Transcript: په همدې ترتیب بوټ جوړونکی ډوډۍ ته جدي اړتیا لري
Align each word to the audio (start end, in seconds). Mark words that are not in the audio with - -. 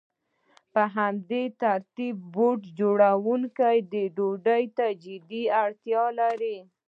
په 0.73 0.83
همدې 0.95 1.43
ترتیب 1.63 2.15
بوټ 2.33 2.59
جوړونکی 2.79 3.75
ډوډۍ 4.17 4.63
ته 4.77 4.85
جدي 5.03 5.43
اړتیا 5.63 6.03
لري 6.19 6.57